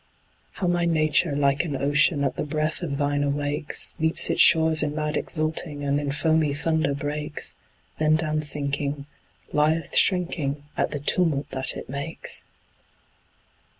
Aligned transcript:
How 0.53 0.65
my 0.65 0.85
nature, 0.85 1.35
like 1.35 1.63
an 1.63 1.75
ocean, 1.75 2.23
At 2.23 2.35
the 2.35 2.43
breath 2.43 2.81
of 2.81 2.97
thine 2.97 3.23
awakes, 3.23 3.93
Leaps 3.99 4.31
its 4.31 4.41
shores 4.41 4.81
in 4.81 4.95
mad 4.95 5.15
exulting 5.15 5.83
And 5.83 5.99
in 5.99 6.09
foamy 6.11 6.55
thunder 6.55 6.95
breaks, 6.95 7.55
Then 7.99 8.17
downsinking, 8.17 9.05
lieth 9.53 9.95
shrinking 9.95 10.63
At 10.75 10.89
the 10.89 10.99
tumult 10.99 11.51
that 11.51 11.77
it 11.77 11.87
makes! 11.87 12.45